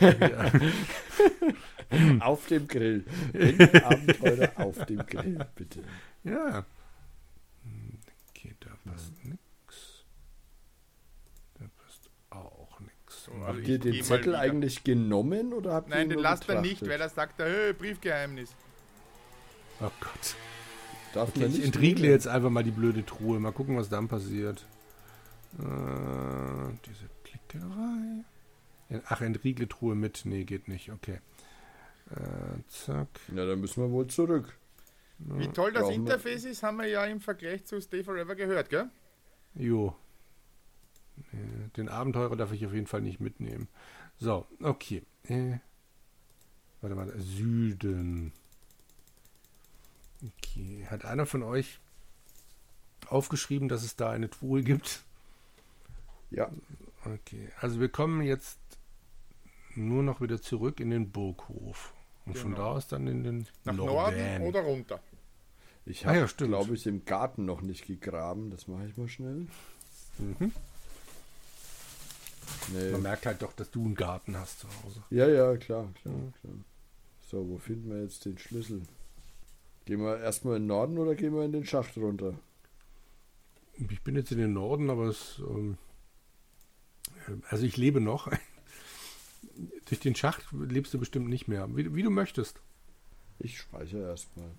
[0.00, 0.52] Ja.
[2.20, 3.04] Auf dem Grill.
[3.32, 5.82] Wenn Abenteurer auf dem Grill, bitte.
[6.24, 6.64] Ja.
[7.62, 7.98] Hm,
[8.30, 10.04] Okay, da passt nix.
[11.58, 13.28] Da passt auch nix.
[13.28, 16.48] Also Habt ihr den Zettel eigentlich genommen oder habt ihr Nein, ihn den nur lasst
[16.48, 18.54] er nicht, weil er sagt, hey, Briefgeheimnis.
[19.80, 20.36] Oh Gott.
[21.14, 23.38] Darf Okay, ich entriegle jetzt einfach mal die blöde Truhe.
[23.40, 24.66] Mal gucken, was dann passiert.
[25.58, 28.24] Äh, diese Klickerei.
[29.06, 30.22] Ach, entriegle Truhe mit.
[30.24, 30.90] Nee, geht nicht.
[30.90, 31.20] Okay.
[32.10, 33.08] Äh, zack.
[33.34, 34.56] Ja, dann müssen wir wohl zurück.
[35.18, 38.34] Wie toll das brauchen wir- Interface ist, haben wir ja im Vergleich zu Stay Forever
[38.34, 38.90] gehört, gell?
[39.54, 39.96] Jo.
[41.32, 43.68] Nee, Den Abenteurer darf ich auf jeden Fall nicht mitnehmen.
[44.18, 45.02] So, okay.
[45.24, 45.58] Äh,
[46.80, 48.32] warte mal, Süden.
[50.38, 50.86] Okay.
[50.90, 51.78] Hat einer von euch
[53.08, 55.02] aufgeschrieben, dass es da eine Truhe gibt?
[56.34, 56.50] Ja,
[57.06, 57.48] Okay.
[57.60, 58.58] Also wir kommen jetzt
[59.74, 61.92] nur noch wieder zurück in den Burghof.
[62.24, 62.64] Und von Genau.
[62.64, 64.38] da aus dann in den Nach Lorraine.
[64.38, 65.00] Norden oder runter.
[65.84, 66.48] ich Ah habe, ja, stimmt.
[66.50, 68.50] glaube ich, im Garten noch nicht gegraben.
[68.50, 69.46] Das mache ich mal schnell.
[70.18, 70.52] Mhm.
[72.72, 72.90] Nee.
[72.92, 75.02] Man merkt halt doch, dass du einen Garten hast zu Hause.
[75.10, 76.32] Ja, ja, klar, klar, Mhm.
[76.40, 76.54] klar.
[77.30, 78.82] So, wo finden wir jetzt den Schlüssel?
[79.84, 82.34] Gehen wir erstmal in den Norden oder gehen wir in den Schacht runter?
[83.90, 85.38] Ich bin jetzt in den Norden, aber es.
[85.40, 85.76] Ähm,
[87.50, 88.28] also ich lebe noch.
[89.86, 91.68] Durch den Schacht lebst du bestimmt nicht mehr.
[91.76, 92.60] Wie, wie du möchtest.
[93.38, 94.50] Ich speichere erstmal.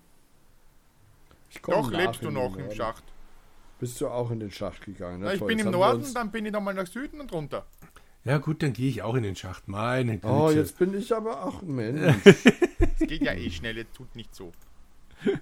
[1.66, 2.70] Doch lebst du noch im.
[2.72, 3.04] Schacht.
[3.78, 5.20] Bist du auch in den Schacht gegangen?
[5.20, 7.30] Na Na, ich toll, bin im Norden, uns- dann bin ich nochmal nach Süden und
[7.32, 7.66] runter.
[8.24, 9.68] Ja gut, dann gehe ich auch in den Schacht.
[9.68, 10.26] Meine Güte.
[10.32, 12.16] Oh, jetzt bin ich aber auch Mensch.
[12.98, 14.52] Es geht ja eh schnell, jetzt tut nicht so.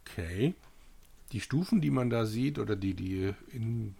[0.00, 0.54] Okay.
[1.34, 3.96] Die Stufen, die man da sieht, oder die, die in,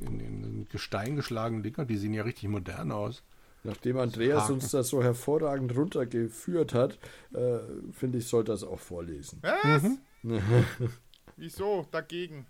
[0.00, 3.22] in, in Gestein geschlagenen Dinger, die sehen ja richtig modern aus.
[3.62, 4.54] Nachdem Andreas Haken.
[4.54, 6.98] uns das so hervorragend runtergeführt hat,
[7.32, 7.60] äh,
[7.92, 9.38] finde ich, sollte das auch vorlesen.
[9.42, 9.84] Was?
[10.22, 10.64] Mhm.
[11.36, 11.86] Wieso?
[11.92, 12.44] Dagegen.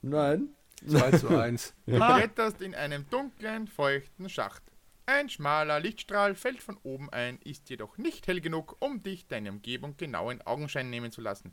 [0.00, 0.50] Nein?
[0.86, 1.74] 2 zu 1.
[1.86, 4.62] Du kletterst in einem dunklen, feuchten Schacht.
[5.06, 9.50] Ein schmaler Lichtstrahl fällt von oben ein, ist jedoch nicht hell genug, um dich deine
[9.50, 11.52] Umgebung genau in Augenschein nehmen zu lassen.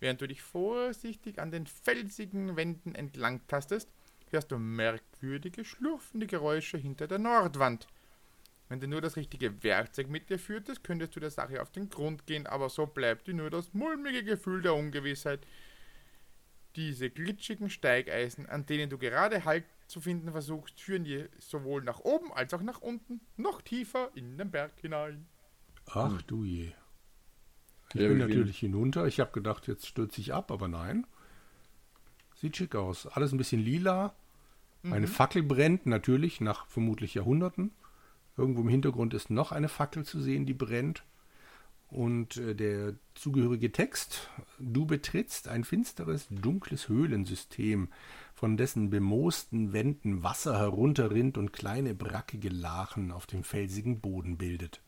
[0.00, 3.90] Während du dich vorsichtig an den felsigen Wänden entlang tastest,
[4.30, 7.86] hörst du merkwürdige, schlurfende Geräusche hinter der Nordwand.
[8.70, 11.90] Wenn du nur das richtige Werkzeug mit dir führtest, könntest du der Sache auf den
[11.90, 15.46] Grund gehen, aber so bleibt dir nur das mulmige Gefühl der Ungewissheit.
[16.76, 21.98] Diese glitschigen Steigeisen, an denen du gerade Halt zu finden versuchst, führen dir sowohl nach
[22.00, 25.26] oben als auch nach unten, noch tiefer in den Berg hinein.
[25.86, 26.72] Ach du je.
[27.94, 29.06] Ich bin natürlich hinunter.
[29.06, 31.06] Ich habe gedacht, jetzt stürze ich ab, aber nein.
[32.36, 33.06] Sieht schick aus.
[33.06, 34.14] Alles ein bisschen lila.
[34.82, 37.70] Eine Fackel brennt natürlich nach vermutlich Jahrhunderten.
[38.36, 41.04] Irgendwo im Hintergrund ist noch eine Fackel zu sehen, die brennt.
[41.88, 47.88] Und äh, der zugehörige Text, du betrittst ein finsteres, dunkles Höhlensystem,
[48.34, 54.80] von dessen bemoosten Wänden Wasser herunterrinnt und kleine brackige Lachen auf dem felsigen Boden bildet.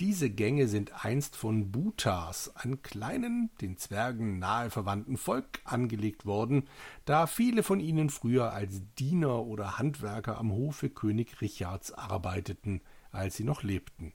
[0.00, 6.68] Diese Gänge sind einst von Butas, einem kleinen, den Zwergen nahe verwandten Volk, angelegt worden,
[7.04, 12.80] da viele von ihnen früher als Diener oder Handwerker am Hofe König Richards arbeiteten,
[13.12, 14.14] als sie noch lebten.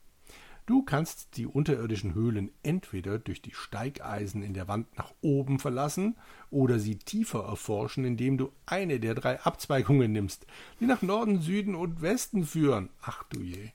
[0.65, 6.17] Du kannst die unterirdischen Höhlen entweder durch die Steigeisen in der Wand nach oben verlassen
[6.49, 10.47] oder sie tiefer erforschen, indem du eine der drei Abzweigungen nimmst,
[10.79, 12.89] die nach Norden, Süden und Westen führen.
[13.03, 13.69] Ach du je.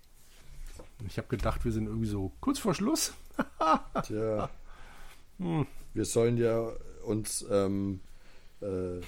[1.07, 3.15] Ich habe gedacht, wir sind irgendwie so kurz vor Schluss.
[4.05, 4.51] Tja.
[5.95, 6.73] Wir sollen ja
[7.05, 8.01] uns ähm,
[8.61, 9.01] äh,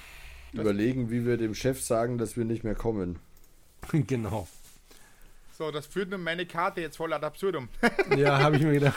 [0.53, 3.19] überlegen, wie wir dem Chef sagen, dass wir nicht mehr kommen.
[3.93, 4.49] genau.
[5.53, 7.69] So, das führt nun meine Karte jetzt voll ad absurdum.
[8.17, 8.97] Ja, habe ich mir gedacht.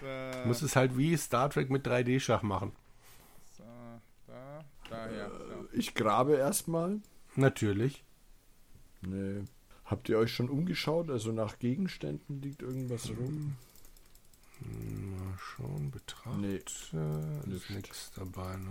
[0.00, 2.72] So, Muss es halt wie Star Trek mit 3D-Schach machen.
[3.56, 3.64] so,
[4.26, 5.28] da, da, ja.
[5.28, 5.68] So.
[5.72, 7.00] Ich grabe erstmal.
[7.36, 8.02] Natürlich.
[9.02, 9.44] Nee.
[9.90, 11.10] Habt ihr euch schon umgeschaut?
[11.10, 13.56] Also nach Gegenständen liegt irgendwas rum?
[14.60, 16.40] Mal schauen, betrachten.
[16.42, 16.56] Nee.
[16.56, 16.94] Ist
[17.46, 17.70] Nicht.
[17.70, 18.56] nichts dabei.
[18.56, 18.70] Ne?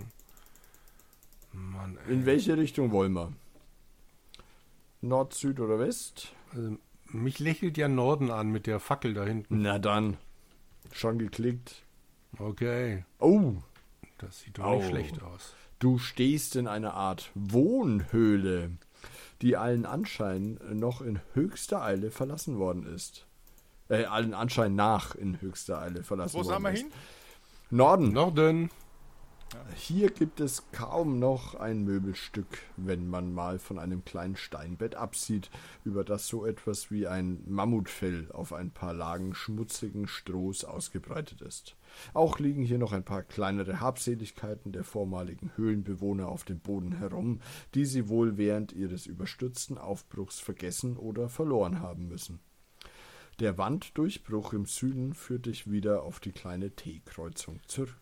[1.52, 2.14] Mann, ey.
[2.14, 3.34] In welche Richtung wollen wir?
[5.02, 6.34] Nord, Süd oder West?
[6.54, 9.62] Also, mich lächelt ja Norden an mit der Fackel da hinten.
[9.62, 10.18] Na dann.
[10.94, 11.84] Schon geklickt.
[12.38, 13.56] Okay, Oh,
[14.20, 14.90] das sieht doch nicht Au.
[14.90, 15.54] schlecht aus.
[15.80, 18.72] du stehst in einer Art Wohnhöhle,
[19.42, 23.26] die allen Anschein noch in höchster Eile verlassen worden ist.
[23.90, 26.82] Äh, allen Anschein nach in höchster Eile verlassen Wo worden sind wir ist.
[26.82, 26.92] hin?
[27.72, 28.12] Norden.
[28.14, 28.70] Norden.
[29.76, 35.50] Hier gibt es kaum noch ein Möbelstück, wenn man mal von einem kleinen Steinbett absieht,
[35.84, 41.76] über das so etwas wie ein Mammutfell auf ein paar Lagen schmutzigen Strohs ausgebreitet ist.
[42.14, 47.40] Auch liegen hier noch ein paar kleinere Habseligkeiten der vormaligen Höhlenbewohner auf dem Boden herum,
[47.74, 52.40] die sie wohl während ihres überstürzten Aufbruchs vergessen oder verloren haben müssen.
[53.40, 57.96] Der Wanddurchbruch im Süden führt dich wieder auf die kleine T-Kreuzung zurück.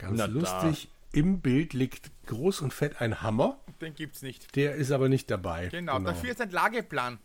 [0.00, 0.32] Ganz Na da.
[0.32, 0.88] lustig.
[1.12, 3.58] Im Bild liegt groß und fett ein Hammer.
[3.80, 4.54] Den gibt's nicht.
[4.56, 5.68] Der ist aber nicht dabei.
[5.68, 7.18] Genau, dafür ist ein Lageplan.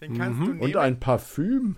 [0.00, 0.60] Den kannst du nehmen.
[0.60, 1.76] Und ein Parfüm.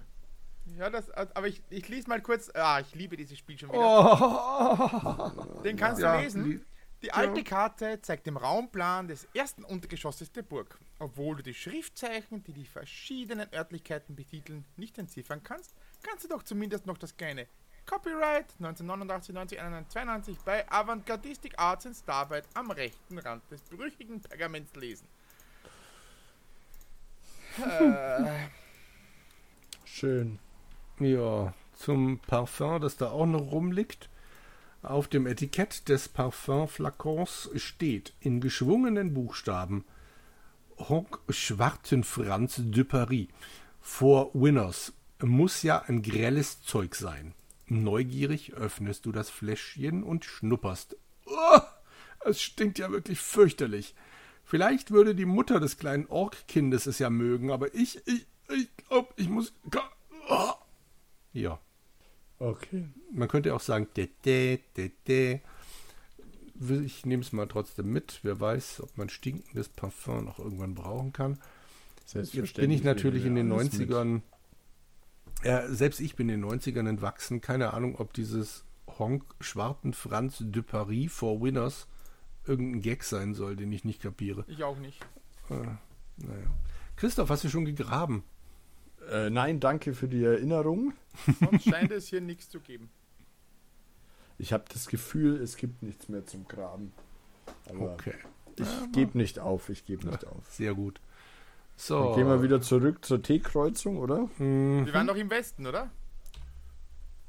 [0.79, 2.51] Ja, das, aber ich, ich lese mal kurz.
[2.55, 5.61] Ah, ich liebe dieses Spiel schon wieder.
[5.65, 6.45] Den kannst Ja, du lesen.
[6.45, 6.61] die-
[7.03, 10.79] Die alte Karte zeigt den Raumplan des ersten Untergeschosses der Burg.
[11.01, 16.45] Obwohl du die Schriftzeichen, die die verschiedenen Örtlichkeiten betiteln, nicht entziffern kannst, kannst du doch
[16.45, 17.49] zumindest noch das kleine
[17.87, 24.21] Copyright 1989, 90, 91, 92 bei Avantgardistic Arts and Starlight am rechten Rand des brüchigen
[24.21, 25.07] Pergaments lesen.
[27.59, 28.49] Äh,
[29.85, 30.39] Schön.
[30.99, 34.09] Ja, zum Parfum, das da auch noch rumliegt.
[34.83, 39.85] Auf dem Etikett des Parfumflakons steht in geschwungenen Buchstaben
[40.79, 43.29] Honk Schwarzenfranz de Paris.
[43.81, 44.93] For Winners.
[45.21, 47.35] Muss ja ein grelles Zeug sein.
[47.73, 50.97] Neugierig öffnest du das Fläschchen und schnupperst.
[51.27, 51.61] Oh,
[52.25, 53.95] es stinkt ja wirklich fürchterlich.
[54.45, 59.09] Vielleicht würde die Mutter des kleinen Orkkindes es ja mögen, aber ich, ich, ich glaube,
[59.17, 59.53] ich muss.
[60.29, 60.53] Oh.
[61.33, 61.61] Ja,
[62.43, 62.89] Okay.
[63.13, 65.41] man könnte auch sagen, de, de, de, de.
[66.85, 68.19] Ich nehme es mal trotzdem mit.
[68.23, 71.39] Wer weiß, ob man stinkendes Parfum noch irgendwann brauchen kann.
[72.13, 74.23] Jetzt bin ich natürlich in den 90ern.
[75.45, 77.41] Ja, selbst ich bin in den 90ern entwachsen.
[77.41, 78.65] Keine Ahnung, ob dieses
[78.99, 81.89] Honk Schwarten Franz de Paris for Winners
[82.47, 84.45] irgendein Gag sein soll, den ich nicht kapiere.
[84.49, 85.05] ich auch nicht.
[85.49, 85.79] Naja.
[86.97, 88.23] Christoph, hast du schon gegraben?
[89.11, 90.93] Äh, nein, danke für die Erinnerung.
[91.41, 92.91] Sonst scheint es hier nichts zu geben.
[94.39, 96.93] Ich habe das Gefühl, es gibt nichts mehr zum Graben.
[97.69, 98.15] Aber Okay,
[98.57, 100.45] ich gebe nicht auf, ich gebe nicht auf.
[100.51, 101.01] sehr gut.
[101.77, 104.29] Dann So, gehen wir wieder zurück zur T-Kreuzung, oder?
[104.39, 104.87] Mhm.
[104.87, 105.91] Wir waren doch im Westen, oder?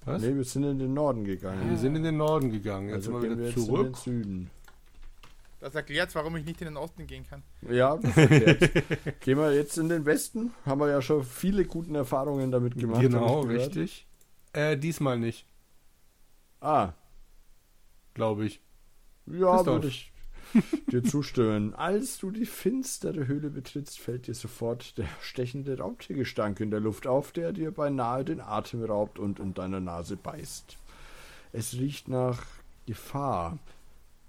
[0.05, 0.21] Was?
[0.21, 1.69] Nee, wir sind in den Norden gegangen.
[1.69, 2.89] Wir sind in den Norden gegangen.
[2.89, 3.79] Jetzt also sind wir gehen wieder wir jetzt zurück.
[3.87, 4.49] in den Süden.
[5.61, 7.41] Das erklärt, warum ich nicht in den Osten gehen kann.
[7.61, 8.59] Ja, das erklärt.
[9.21, 10.51] Gehen wir jetzt in den Westen.
[10.65, 12.99] Haben wir ja schon viele gute Erfahrungen damit gemacht.
[12.99, 14.05] Genau, richtig.
[14.51, 15.45] Äh, diesmal nicht,
[16.59, 16.91] Ah,
[18.13, 18.61] glaube ich.
[19.25, 20.11] ja, würde ich
[20.91, 21.73] dir zustimmen.
[21.73, 27.07] Als du die finstere Höhle betrittst, fällt dir sofort der stechende Raubtiergestank in der Luft
[27.07, 30.77] auf, der dir beinahe den Atem raubt und in deiner Nase beißt.
[31.51, 32.43] Es riecht nach
[32.85, 33.59] Gefahr.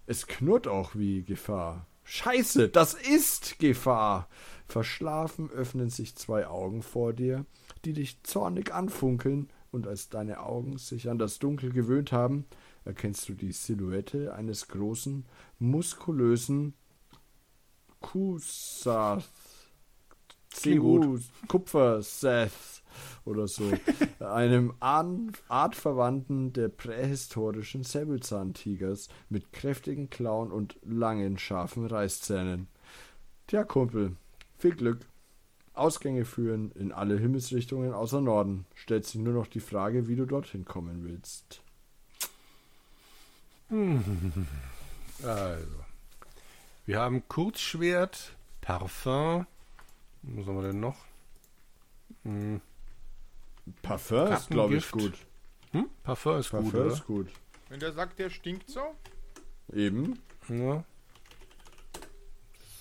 [0.07, 1.87] Es knurrt auch wie Gefahr.
[2.05, 4.29] Scheiße, das ist Gefahr.
[4.67, 7.47] Verschlafen öffnen sich zwei Augen vor dir,
[7.85, 12.47] die dich zornig anfunkeln, und als deine Augen sich an das Dunkel gewöhnt haben,
[12.85, 15.25] erkennst du die Silhouette eines großen,
[15.59, 16.75] muskulösen
[18.01, 19.25] Kusath.
[20.51, 21.23] Klingt gut.
[21.49, 22.83] Kupfer-Seth
[23.25, 23.73] oder so.
[24.21, 32.69] einem Arn- Artverwandten der prähistorischen Säbelzahntigers mit kräftigen Klauen und langen, scharfen Reißzähnen.
[33.47, 34.17] Tja, Kumpel,
[34.59, 35.01] viel Glück.
[35.73, 38.65] Ausgänge führen in alle Himmelsrichtungen außer Norden.
[38.75, 41.64] Stellt sich nur noch die Frage, wie du dorthin kommen willst.
[45.23, 45.85] Also.
[46.87, 49.47] Wir haben Kurzschwert, Parfum.
[50.23, 50.97] Was haben wir denn noch?
[52.25, 52.61] Hm,
[53.81, 55.15] Parfum ist, glaube ich, gut.
[55.73, 55.89] hm?
[56.03, 56.93] Parfum ist Parfum gut, oder?
[56.93, 57.31] ist gut.
[57.69, 58.95] Wenn der sagt, der stinkt so,
[59.73, 60.21] Eben.
[60.49, 60.85] Ja.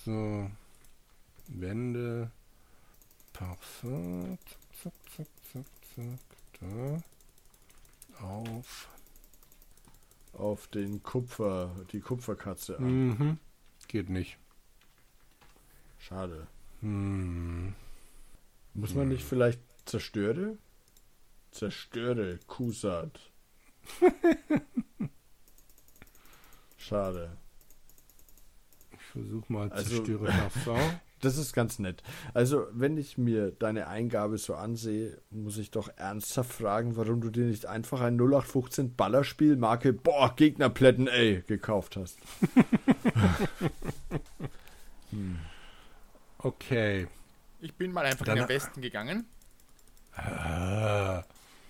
[0.04, 0.50] So.
[1.48, 2.30] Wände.
[3.32, 4.38] Parfum.
[4.82, 6.20] Zack, zack, zack, zack,
[6.60, 7.00] zack.
[8.20, 8.24] Da.
[8.24, 8.88] Auf.
[10.34, 13.08] Auf den Kupfer, die Kupferkatze an.
[13.08, 13.38] Mhm.
[13.88, 14.36] Geht nicht.
[15.98, 16.46] Schade.
[16.80, 17.72] Hm.
[18.74, 20.58] Muss man nicht vielleicht zerstöre?
[21.52, 23.20] Zerstöre, Kusat.
[26.76, 27.36] Schade.
[28.92, 31.00] Ich versuche mal Also- zerstöre Parfum.
[31.24, 32.02] Das ist ganz nett.
[32.34, 37.30] Also, wenn ich mir deine Eingabe so ansehe, muss ich doch ernsthaft fragen, warum du
[37.30, 42.18] dir nicht einfach ein 0815 Ballerspiel Marke Boah, Gegnerplätten, ey, gekauft hast.
[46.38, 47.06] Okay.
[47.60, 49.26] ich bin mal einfach Dann- in den Westen gegangen.
[50.16, 51.22] Äh,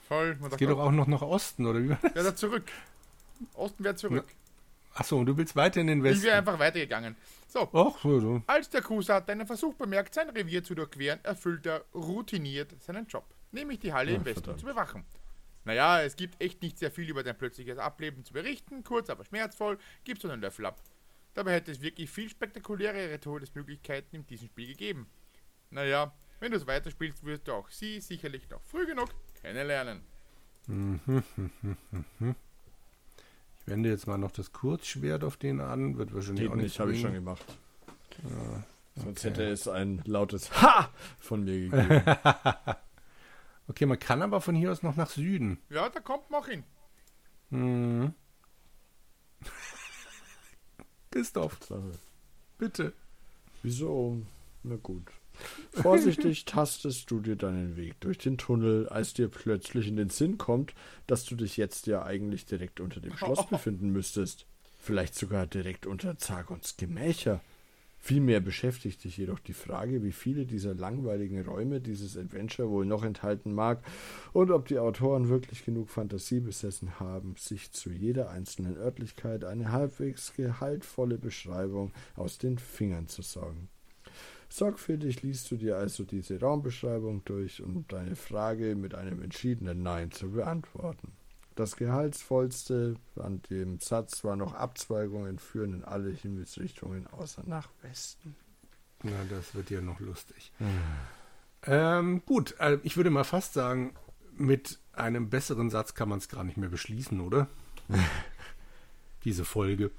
[0.09, 0.37] Voll.
[0.41, 1.89] Man es geht doch auch noch nach Osten, oder wie?
[1.91, 2.65] Ja, da zurück.
[3.55, 4.25] Osten wäre zurück.
[4.95, 6.25] Achso, und du willst weiter in den Ich Westen.
[6.25, 7.17] wäre einfach weitergegangen.
[7.49, 8.43] So, Ach, so, so.
[8.47, 13.25] als der Kusat einen Versuch bemerkt, sein Revier zu durchqueren, erfüllt er routiniert seinen Job.
[13.53, 15.05] Nämlich die Halle Ja, im Westen zu bewachen.
[15.65, 18.85] Naja, es gibt echt nicht sehr viel über dein plötzliches Ableben zu berichten.
[18.85, 20.81] Kurz, aber schmerzvoll, gibst du einen Löffel ab.
[21.35, 25.09] Dabei hätte es wirklich viel spektakulärere Todesmöglichkeiten in diesem Spiel gegeben.
[25.71, 29.09] Naja, wenn du es weiterspielst, wirst du auch sie sicherlich noch früh genug
[29.41, 30.03] kennenlernen.
[33.65, 35.97] Ich wende jetzt mal noch das Kurzschwert auf den an.
[35.97, 37.45] Wird wahrscheinlich Geht auch nicht, habe ich schon gemacht.
[38.95, 39.31] Sonst okay.
[39.31, 42.03] hätte es ein lautes Ha von mir gegeben.
[43.67, 45.59] Okay, man kann aber von hier aus noch nach Süden.
[45.71, 46.65] Ja, da kommt man auch hin.
[47.51, 48.13] Hm.
[51.11, 51.59] Christoph,
[52.59, 52.93] bitte.
[53.63, 54.21] Wieso?
[54.63, 55.11] Na gut.
[55.73, 60.39] Vorsichtig tastest du dir deinen Weg durch den Tunnel, als dir plötzlich in den Sinn
[60.39, 60.75] kommt,
[61.07, 64.47] dass du dich jetzt ja eigentlich direkt unter dem Schloss befinden müsstest.
[64.79, 67.41] Vielleicht sogar direkt unter Zagons Gemächer.
[68.05, 73.03] Vielmehr beschäftigt dich jedoch die Frage, wie viele dieser langweiligen Räume dieses Adventure wohl noch
[73.03, 73.83] enthalten mag
[74.35, 79.73] und ob die Autoren wirklich genug Fantasie besessen haben, sich zu jeder einzelnen Örtlichkeit eine
[79.73, 83.71] halbwegs gehaltvolle Beschreibung aus den Fingern zu saugen.
[84.55, 90.13] Sorgfältig liest du dir also diese Raumbeschreibung durch, um deine Frage mit einem entschiedenen Nein
[90.13, 91.11] zu beantworten.
[91.57, 98.37] Das Gehaltsvollste an dem Satz war noch Abzweigungen führen in alle Himmelsrichtungen außer nach Westen.
[99.03, 100.53] Na, das wird ja noch lustig.
[101.65, 103.97] Ähm, gut, äh, ich würde mal fast sagen,
[104.37, 107.49] mit einem besseren Satz kann man es gar nicht mehr beschließen, oder?
[109.25, 109.91] Diese Folge.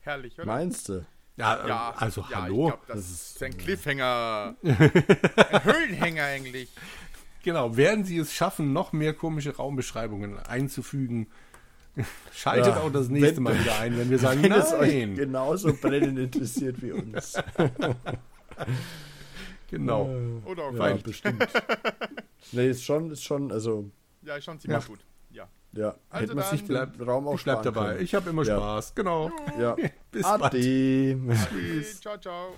[0.00, 0.46] Herrlich, oder?
[0.46, 1.06] Meinst du?
[1.36, 2.68] Ja, äh, Ja, also ja, hallo.
[2.68, 4.54] Ich glaub, das, Das ist ein Cliffhanger.
[4.62, 6.70] ein Höhlenhänger eigentlich.
[7.42, 11.26] Genau, werden sie es schaffen, noch mehr komische Raumbeschreibungen einzufügen,
[12.32, 14.92] schaltet Ja, auch das nächste wenn- Mal wieder ein, wenn wir sagen, Wenn es euch
[14.94, 15.14] nein.
[15.16, 17.34] genauso brennend interessiert wie uns.
[19.70, 20.10] Genau.
[20.44, 21.46] Oder auch Ja, bestimmt.
[22.52, 23.90] nee, ist schon, ist schon, also,
[24.22, 24.86] Ja, ist schon ziemlich Ja.
[24.86, 25.00] gut.
[25.74, 25.94] Ja.
[26.10, 27.86] Also hätte man dann- sich den Raum auch Ich bleib sparen dabei.
[27.92, 28.04] können.
[28.04, 28.56] Ich habe immer Ja.
[28.56, 28.94] Spaß.
[28.94, 29.30] Genau.
[29.58, 29.76] Ja.
[30.10, 30.42] Bis bald.
[30.42, 31.18] Ade.
[32.00, 32.54] Ciao, ciao.